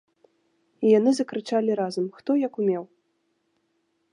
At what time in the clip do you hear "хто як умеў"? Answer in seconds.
2.17-2.83